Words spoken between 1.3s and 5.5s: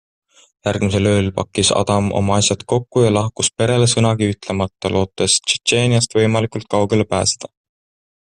pakkis Adam oma asjad kokku ja lahkus perele sõnagi ütlemata, lootes